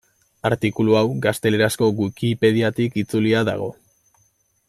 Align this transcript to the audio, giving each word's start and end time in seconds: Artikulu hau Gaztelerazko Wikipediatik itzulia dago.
Artikulu 0.49 0.95
hau 1.01 1.03
Gaztelerazko 1.25 1.91
Wikipediatik 1.99 2.99
itzulia 3.05 3.45
dago. 3.53 3.69